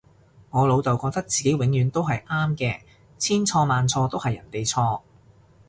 [0.49, 2.81] 我老竇覺得自己永遠都係啱嘅，
[3.19, 5.01] 千錯萬錯都係人哋錯